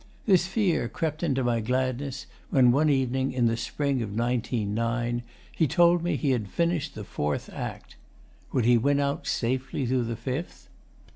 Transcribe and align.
This 0.25 0.47
fear 0.47 0.89
crept 0.89 1.21
into 1.21 1.43
my 1.43 1.59
gladness 1.59 2.25
when, 2.49 2.71
one 2.71 2.89
evening 2.89 3.31
in 3.31 3.45
the 3.45 3.55
spring 3.55 4.01
of 4.01 4.17
1909, 4.17 5.21
he 5.55 5.67
told 5.67 6.01
me 6.01 6.15
he 6.15 6.31
had 6.31 6.47
finished 6.47 6.95
the 6.95 7.03
Fourth 7.03 7.51
Act. 7.53 7.97
Would 8.51 8.65
he 8.65 8.79
win 8.79 8.99
out 8.99 9.27
safely 9.27 9.85
through 9.85 10.05
the 10.05 10.15
Fifth? 10.15 10.69